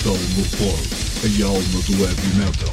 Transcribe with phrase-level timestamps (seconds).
[0.00, 0.88] Metal Morfose,
[1.24, 2.70] a alma do heavy metal.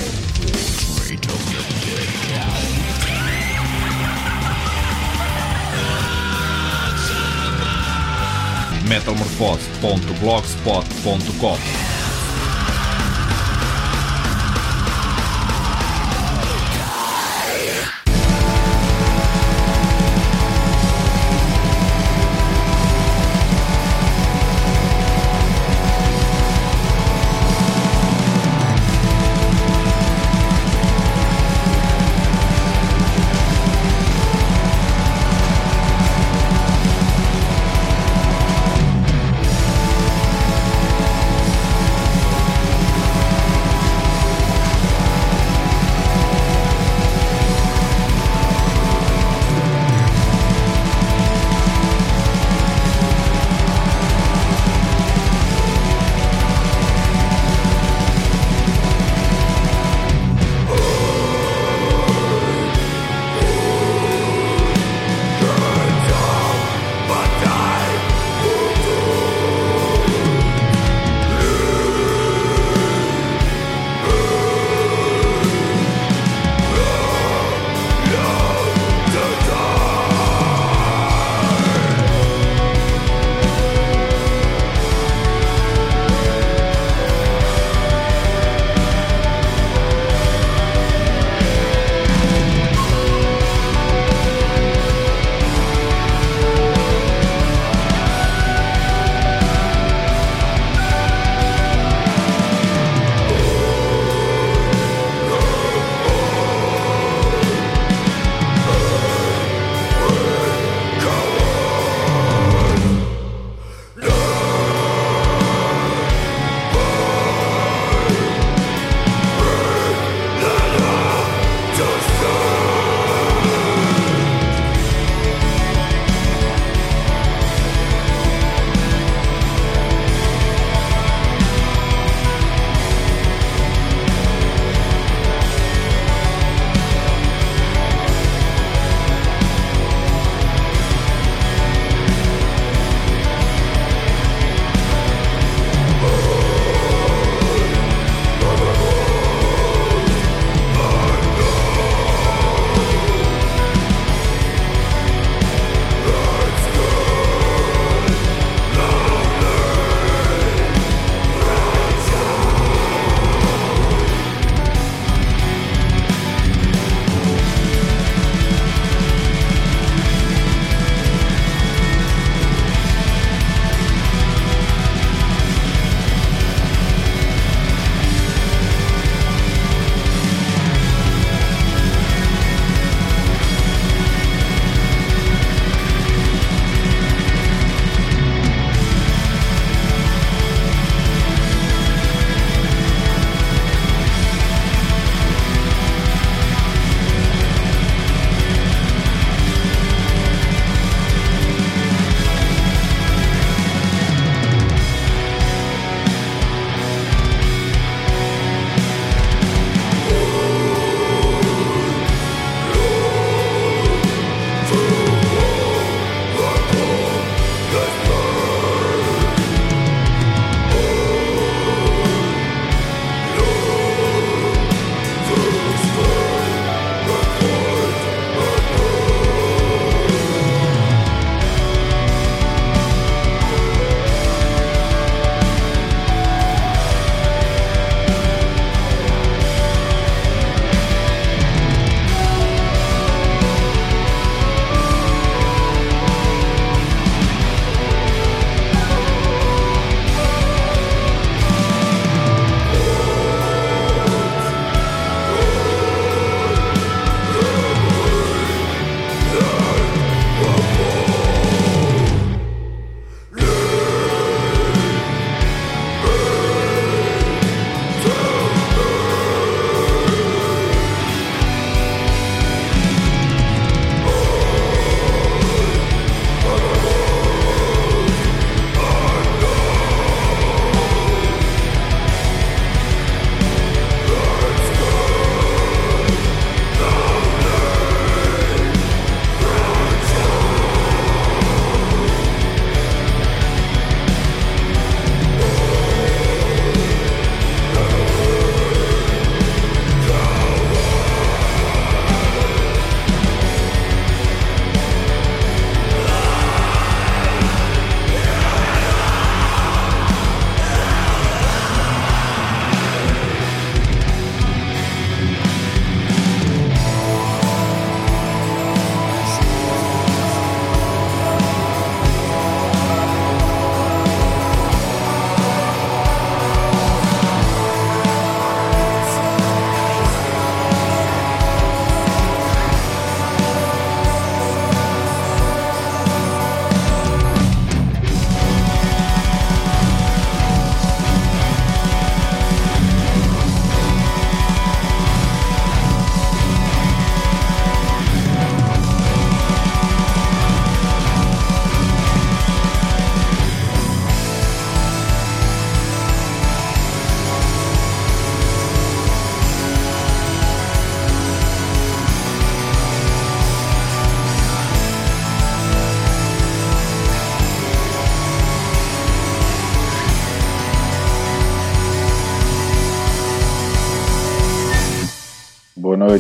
[8.88, 11.87] metalmorfose.blogspot.com boa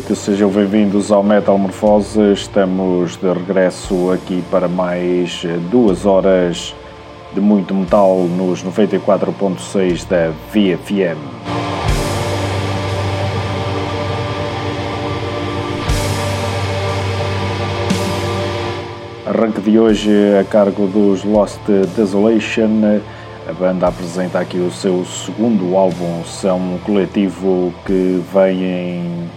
[0.07, 2.31] noite, sejam bem-vindos ao Metalmorfose.
[2.31, 6.73] Estamos de regresso aqui para mais duas horas
[7.33, 11.17] de muito metal nos 94.6 da VFM.
[19.25, 21.59] Arranque de hoje a cargo dos Lost
[21.97, 23.01] Desolation.
[23.49, 29.27] A banda apresenta aqui o seu segundo álbum, são um coletivo que vem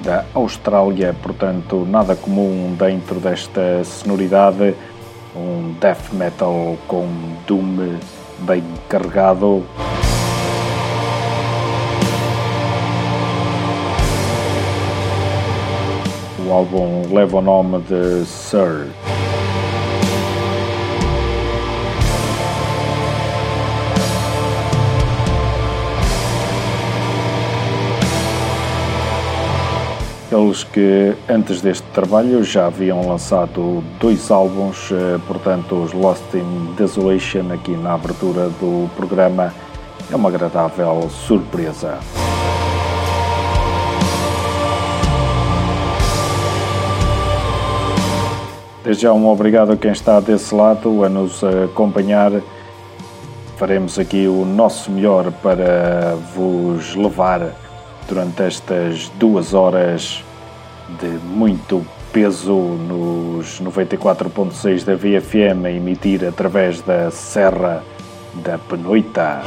[0.00, 4.74] da Austrália, portanto nada comum dentro desta sonoridade,
[5.34, 7.06] um death metal com
[7.46, 7.98] doom
[8.40, 9.64] bem carregado.
[16.46, 18.88] O álbum leva o nome de Sir.
[30.32, 36.72] Eles que antes deste trabalho já haviam lançado dois álbuns, eh, portanto os Lost in
[36.76, 39.52] Desolation aqui na abertura do programa
[40.08, 41.98] é uma agradável surpresa.
[48.84, 52.30] Desde já um obrigado a quem está desse lado a nos acompanhar.
[53.56, 57.52] Faremos aqui o nosso melhor para vos levar
[58.08, 60.22] durante estas duas horas
[61.00, 67.84] de muito peso nos 94.6 da VFM a emitir através da Serra
[68.34, 69.42] da Penoita.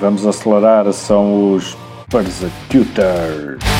[0.00, 1.76] Vamos acelerar, são os
[2.10, 3.79] Persecutors.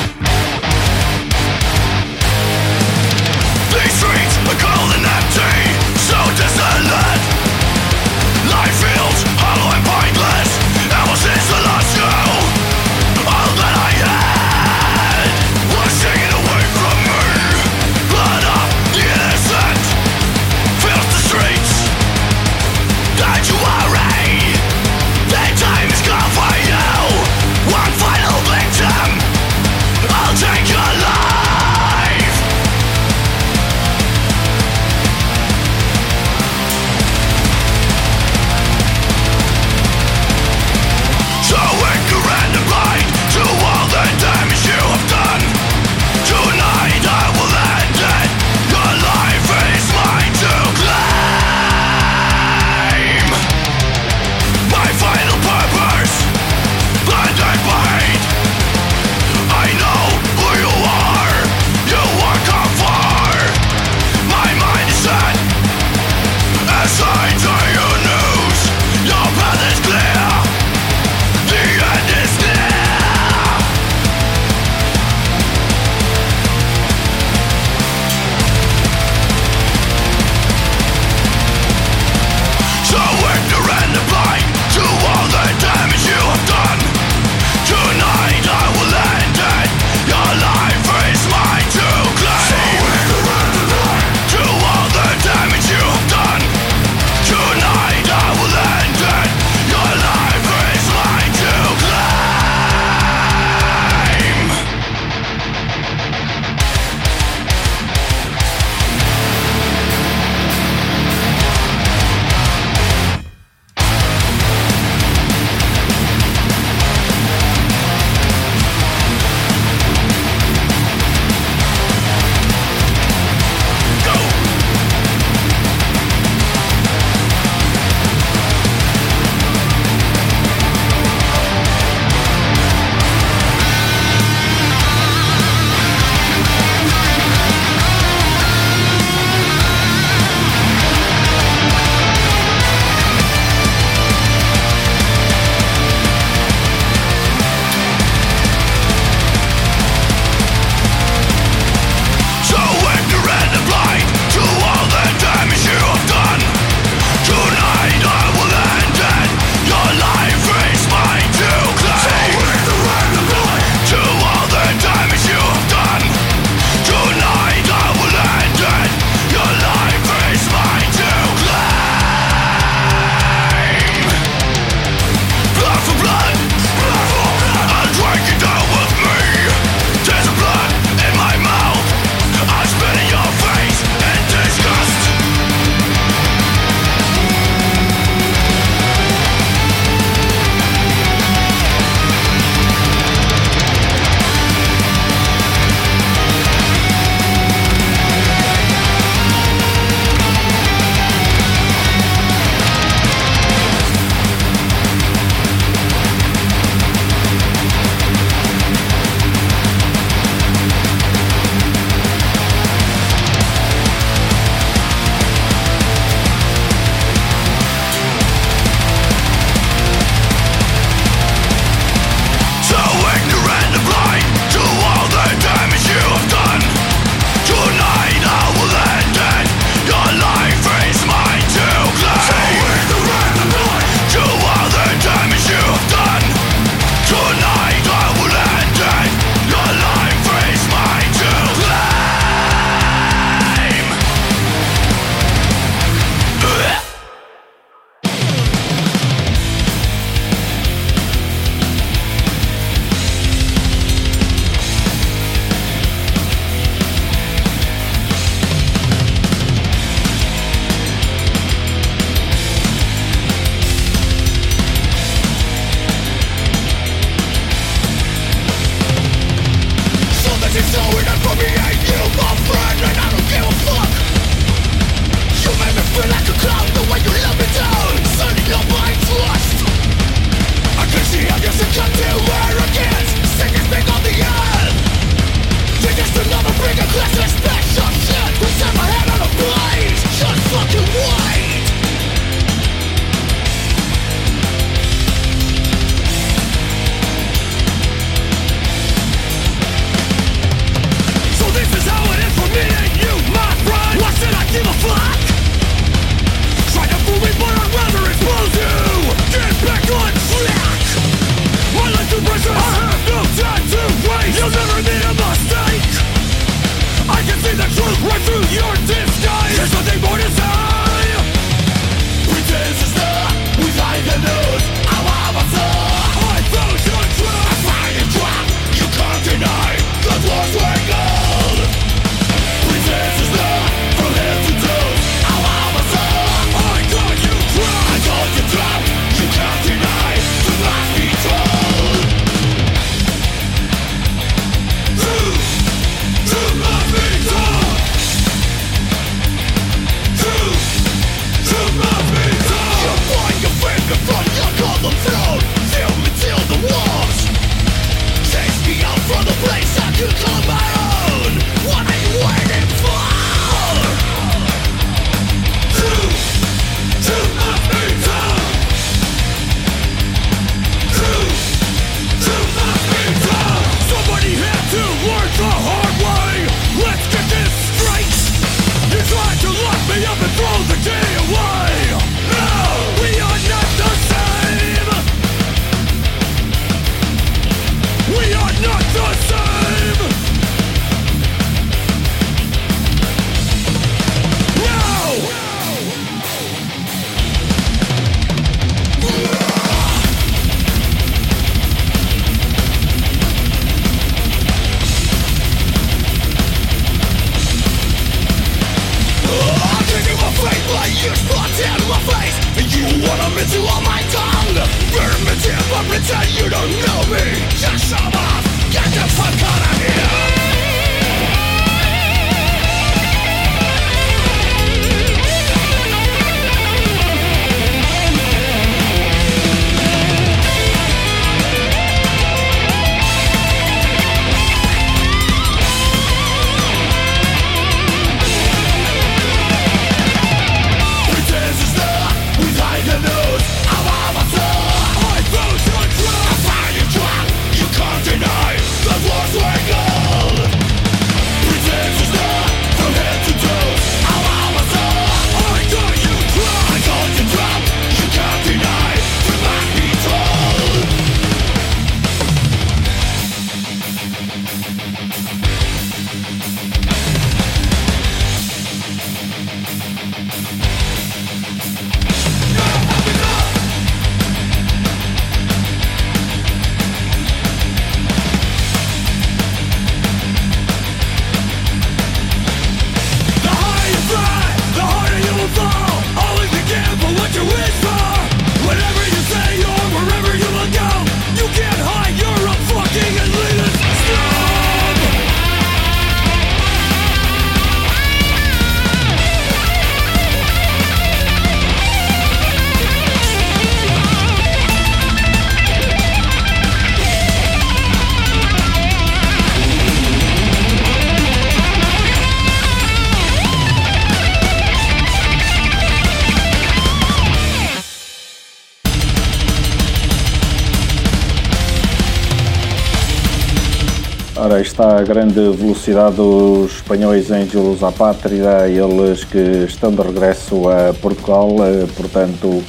[525.10, 531.84] Grande velocidade dos espanhóis Julos à Pátria, eles que estão de regresso a Portugal, eh,
[531.96, 532.62] portanto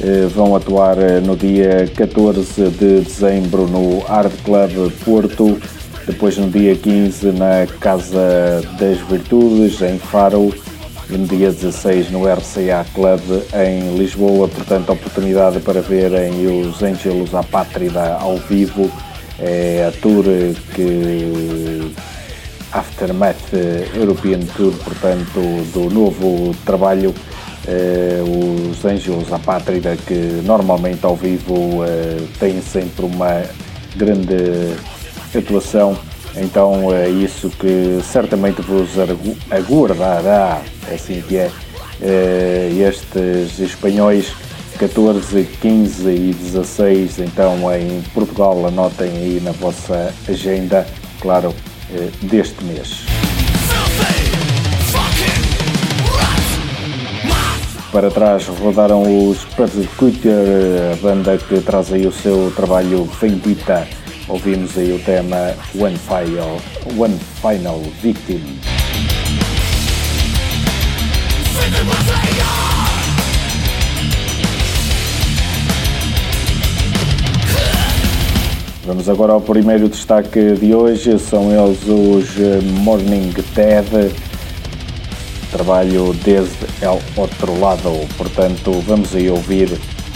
[0.00, 5.56] eh, vão atuar eh, no dia 14 de dezembro no Art Club Porto,
[6.04, 10.52] depois no dia 15 na Casa das Virtudes, em Faro,
[11.08, 13.20] e no dia 16 no RCA Club
[13.54, 18.90] em Lisboa, portanto oportunidade para verem os Angelos à Pátria ao vivo
[19.38, 20.24] é a tour
[20.74, 21.92] que
[22.72, 23.52] Aftermath
[23.94, 25.40] European Tour, portanto,
[25.72, 27.14] do novo trabalho
[27.66, 33.42] eh, os Anjos Pátria, que normalmente ao vivo eh, têm sempre uma
[33.96, 34.74] grande
[35.34, 35.96] atuação,
[36.36, 38.90] então é isso que certamente vos
[39.50, 41.50] aguardará, é assim que é,
[42.02, 44.34] eh, estes espanhóis
[44.78, 50.86] 14, 15 e 16, então em Portugal, anotem aí na vossa agenda,
[51.20, 51.54] claro,
[51.92, 53.06] eh, deste mês.
[57.92, 60.32] Para trás rodaram os Persecutor,
[60.92, 63.86] a banda que traz aí o seu trabalho Vendita.
[64.26, 66.60] Ouvimos aí o tema One Final,
[66.98, 68.42] One Final Victim.
[78.86, 84.12] Vamos agora ao primeiro destaque de hoje, são eles os eh, Morning Dead,
[85.50, 87.90] trabalho desde El Outro Lado.
[88.18, 89.70] Portanto, vamos aí ouvir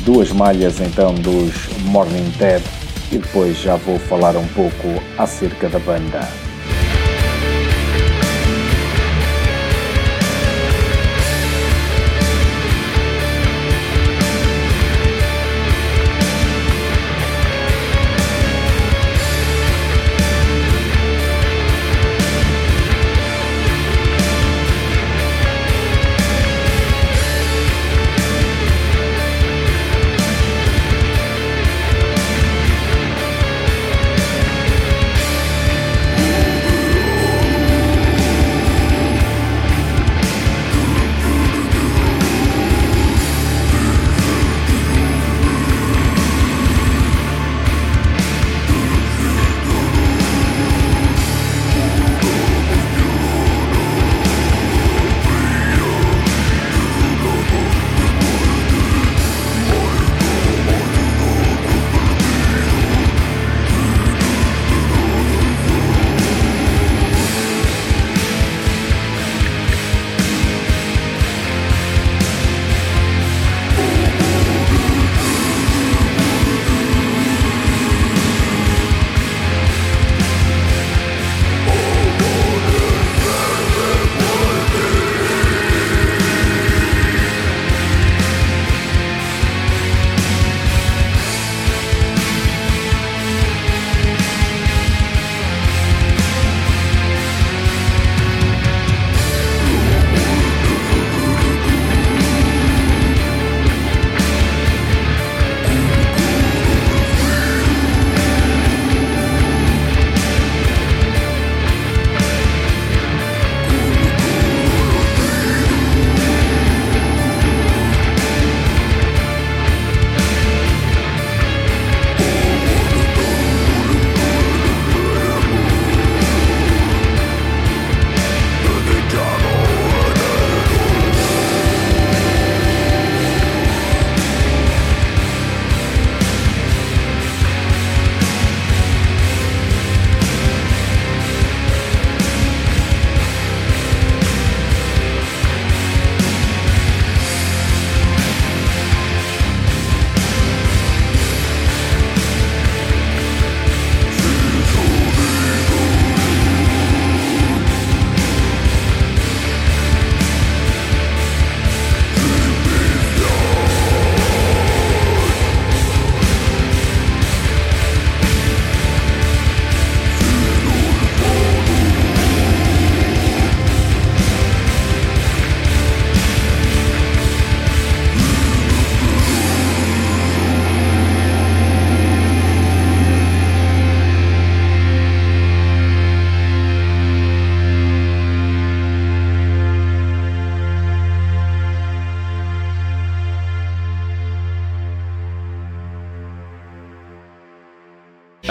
[0.05, 1.55] duas malhas então dos
[1.87, 2.63] Morning Ted
[3.11, 6.48] e depois já vou falar um pouco acerca da banda.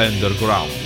[0.07, 0.76] Underground.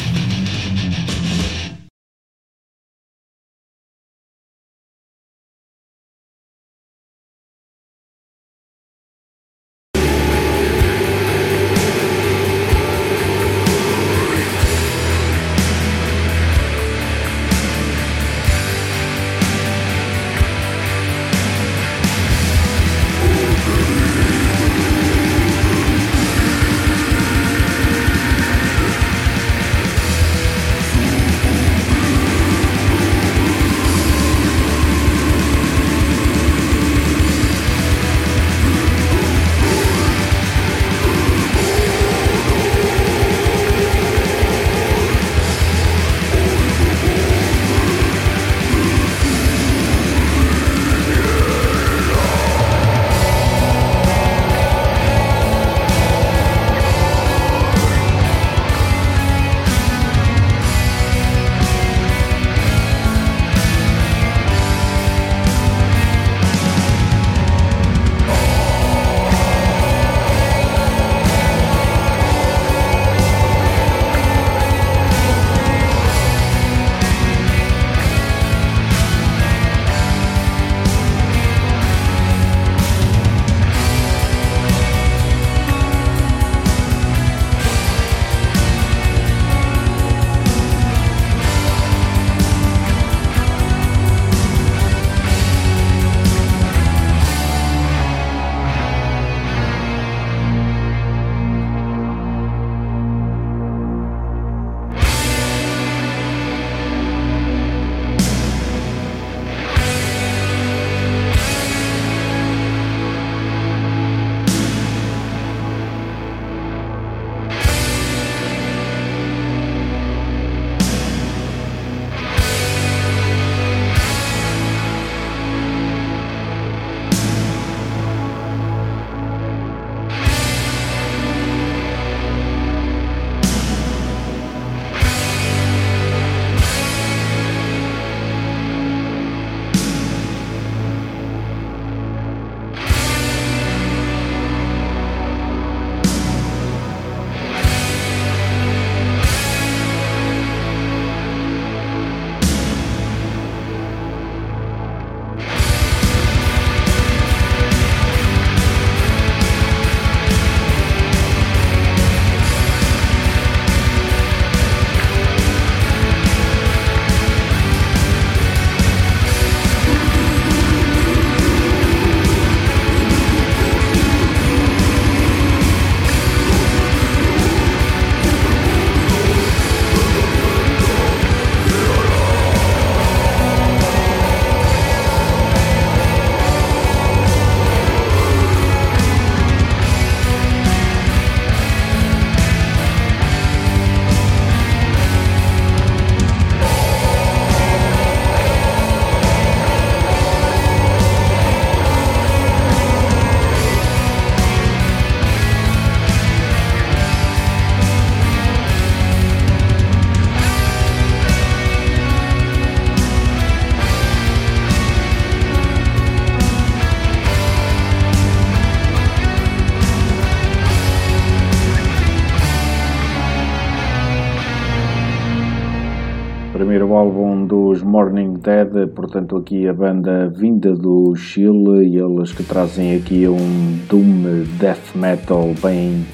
[228.95, 235.53] Portanto aqui a banda vinda do Chile, eles que trazem aqui um doom death metal
[235.61, 236.05] bem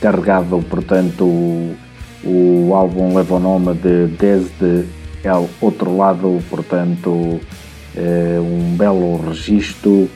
[0.00, 1.74] carregado, portanto o,
[2.24, 4.84] o álbum leva o nome de Desde
[5.24, 7.40] El Outro Lado, portanto
[7.96, 10.08] é um belo registro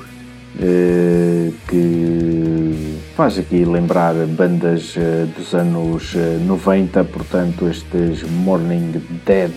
[0.61, 8.93] é, que faz aqui lembrar bandas uh, dos anos uh, eh, 90, portanto, estes Morning
[9.25, 9.53] Dead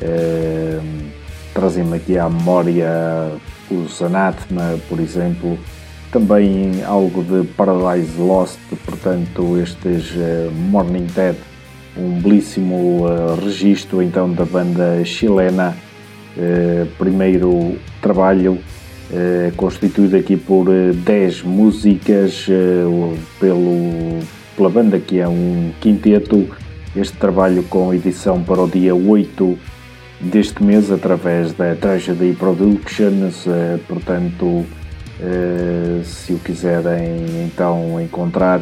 [0.00, 0.82] uh,
[1.54, 3.32] trazem-me aqui à memória
[3.70, 5.58] os Anathema, por exemplo,
[6.10, 10.12] também algo de Paradise Lost, portanto, estes
[10.70, 11.36] Morning Dead,
[11.96, 13.06] um belíssimo
[13.42, 15.74] registro então da banda chilena,
[16.98, 18.58] primeiro trabalho
[19.56, 22.84] constituído aqui por 10 eh, músicas eh,
[23.38, 24.20] pelo,
[24.56, 26.48] pela banda que é um quinteto.
[26.94, 29.58] Este trabalho com edição para o dia 8
[30.22, 33.44] deste mês através da Tragedy Productions,
[33.88, 34.64] portanto,
[36.04, 38.60] se o quiserem então encontrar,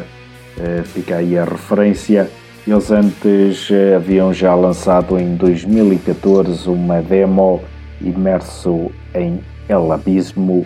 [0.85, 2.29] fica aí a referência.
[2.67, 7.61] Eles antes haviam já lançado em 2014 uma demo
[8.01, 10.65] imerso em El Abismo,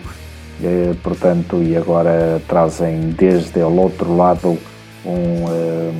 [0.62, 4.58] eh, portanto, e agora trazem desde o outro lado
[5.04, 5.92] um eh,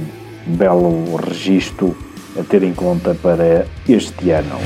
[0.46, 1.96] belo registro
[2.38, 4.58] a ter em conta para este ano.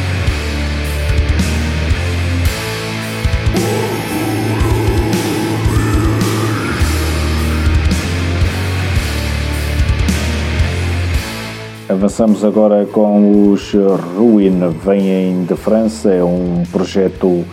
[11.89, 13.73] Avançamos agora com os
[14.17, 17.45] Ruin, vêm de França, é um projeto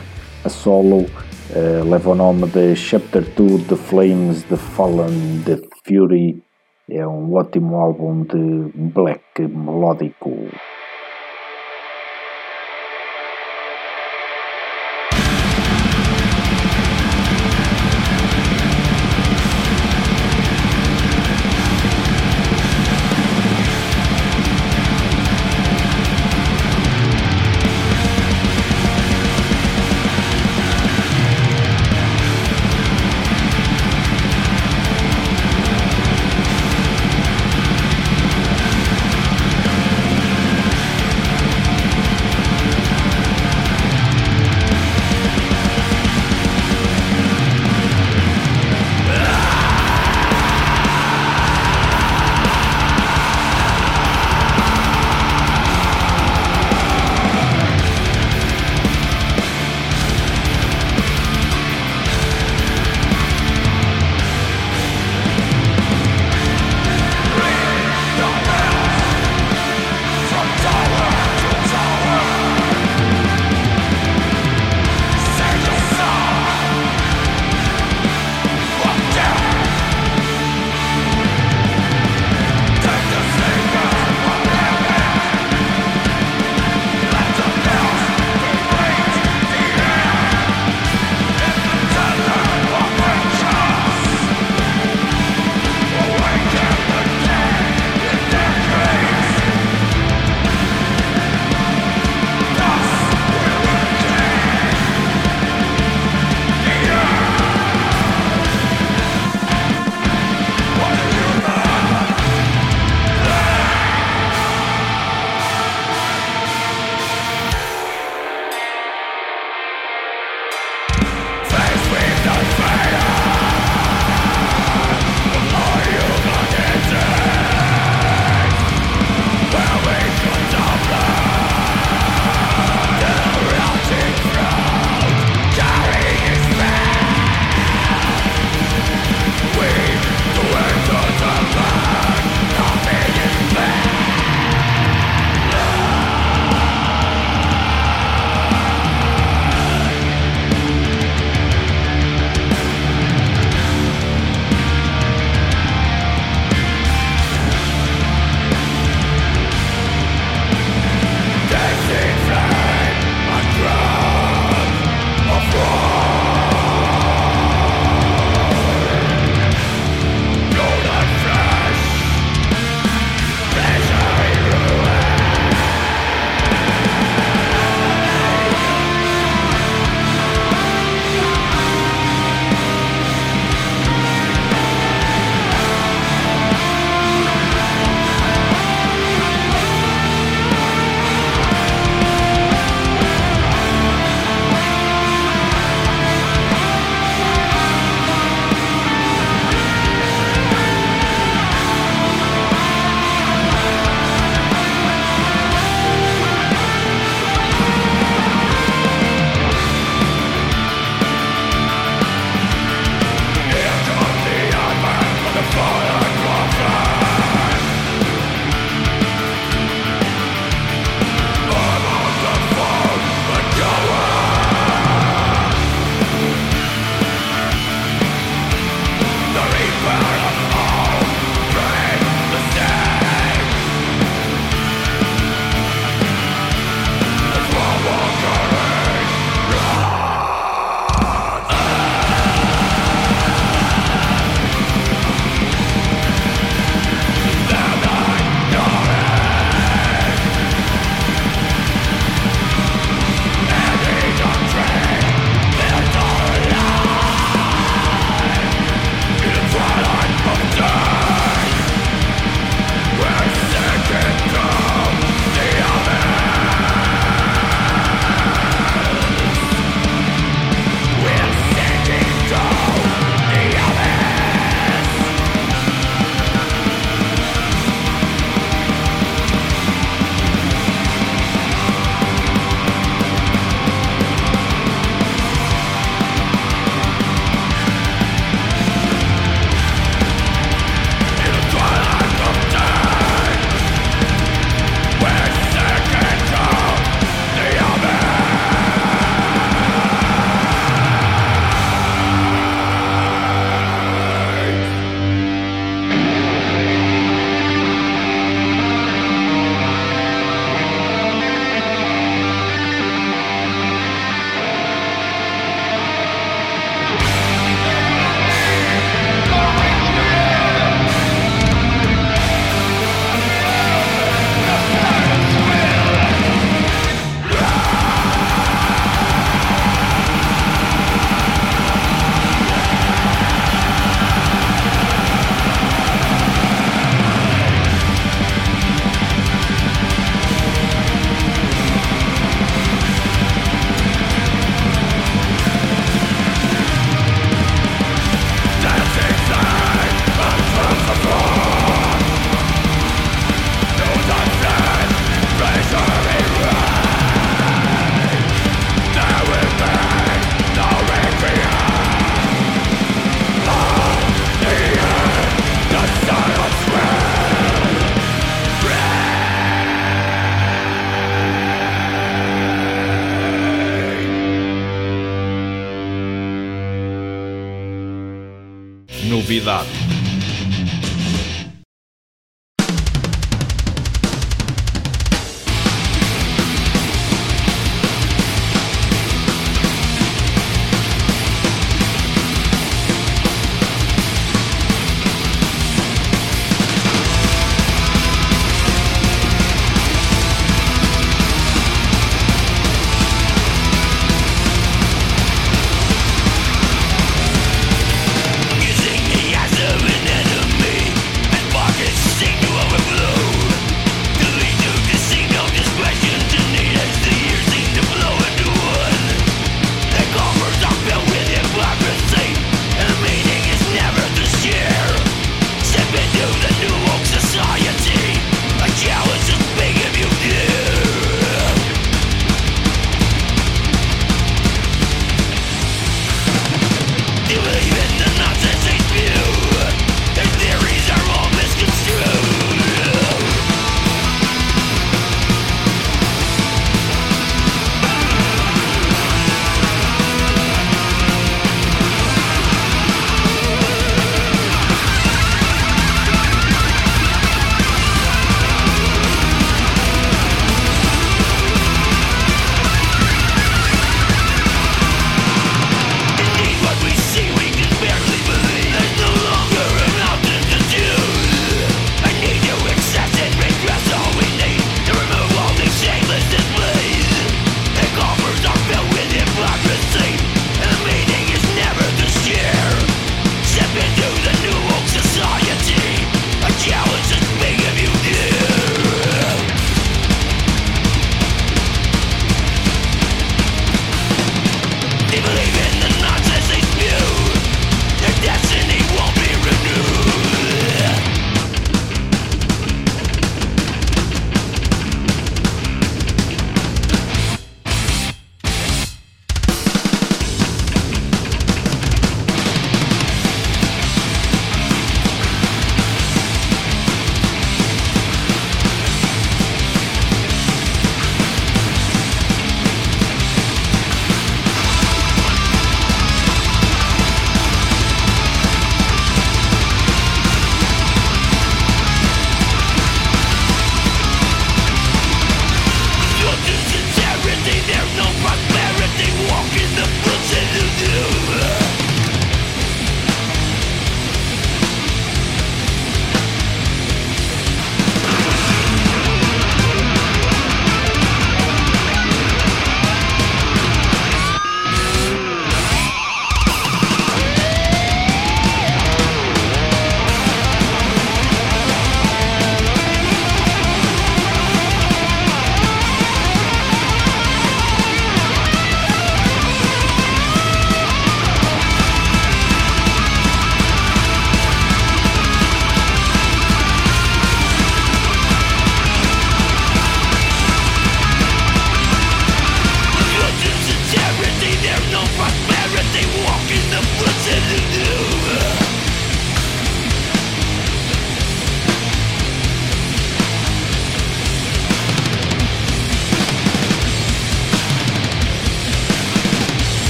[0.44, 6.47] a solo uh, leva o nome de Chapter 2 The Flames, The Fallen, The Fury.
[6.90, 10.30] É um ótimo álbum de black melódico.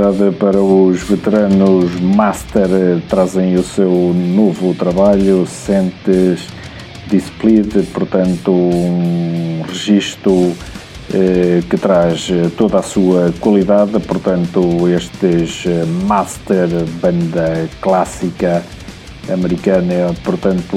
[0.00, 2.68] Novidade para os veteranos Master
[3.08, 6.48] trazem o seu novo trabalho, Sentes
[7.08, 10.54] Displayed, portanto um registro
[11.12, 15.64] eh, que traz toda a sua qualidade, portanto estes
[16.06, 16.68] Master,
[17.02, 18.62] banda clássica
[19.30, 20.76] americana, portanto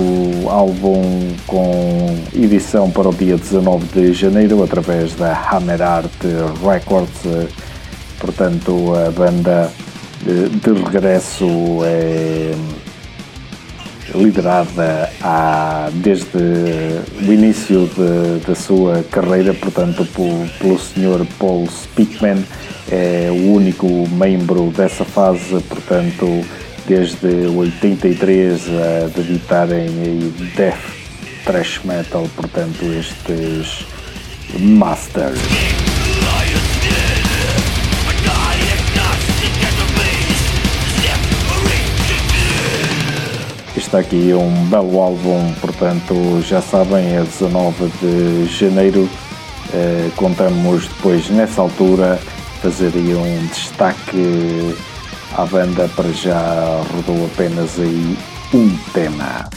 [0.50, 6.12] álbum com edição para o dia 19 de janeiro através da Hammer Art
[6.62, 7.48] Records
[8.24, 9.70] Portanto, a banda
[10.26, 11.46] eh, de regresso
[11.84, 12.56] é
[14.16, 21.28] liderada há, desde o início de, da sua carreira, portanto, por, pelo Sr.
[21.38, 22.46] Paul Speakman,
[22.90, 26.46] é o único membro dessa fase, portanto,
[26.88, 29.90] desde 83 a debitarem
[30.56, 30.80] death
[31.44, 33.86] thrash metal, portanto, estes
[34.58, 35.83] Masters.
[43.76, 49.10] Está aqui um belo álbum, portanto, já sabem, é 19 de janeiro.
[49.74, 52.20] Uh, contamos depois, nessa altura,
[52.62, 54.76] fazer aí um destaque
[55.36, 58.16] à banda para já rodou apenas aí
[58.54, 59.50] um tema.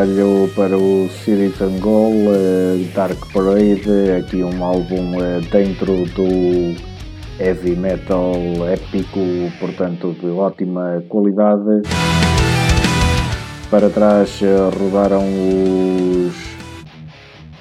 [0.00, 2.12] Trabalho para o City Tangol,
[2.94, 5.12] Dark Parade, aqui um álbum
[5.52, 6.74] dentro do
[7.38, 8.34] heavy metal
[8.66, 9.20] épico,
[9.58, 11.82] portanto de ótima qualidade.
[13.70, 14.40] Para trás
[14.78, 16.34] rodaram os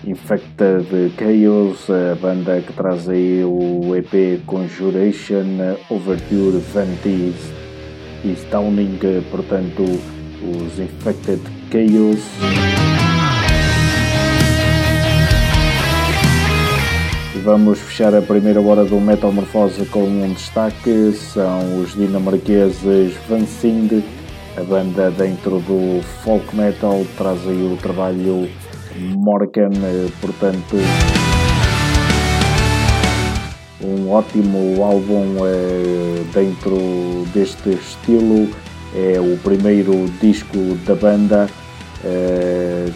[0.07, 7.51] Infected Chaos, a banda que traz aí o EP Conjuration Overture Vanities
[8.23, 8.97] e Stowning,
[9.29, 12.19] portanto os Infected Chaos.
[17.43, 24.03] Vamos fechar a primeira hora do Metamorfose com um destaque, são os dinamarqueses Van Sing,
[24.57, 28.49] a banda dentro do folk metal, traz aí o trabalho
[28.97, 29.71] Morgan,
[30.19, 30.75] portanto
[33.81, 38.49] um ótimo álbum eh, dentro deste estilo,
[38.93, 41.47] é o primeiro disco da banda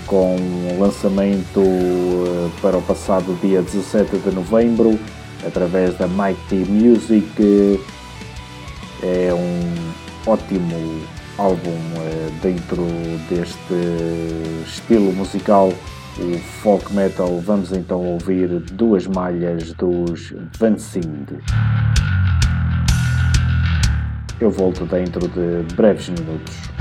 [0.08, 0.38] com
[0.80, 5.00] lançamento eh, para o passado dia 17 de novembro
[5.46, 7.80] através da Mighty Music.
[9.02, 11.02] É um ótimo
[11.38, 11.78] álbum
[12.42, 12.86] dentro
[13.30, 15.74] deste estilo musical,
[16.20, 17.40] o folk metal.
[17.40, 21.26] Vamos então ouvir duas malhas dos Van Sing.
[24.40, 26.73] Eu volto dentro de breves minutos.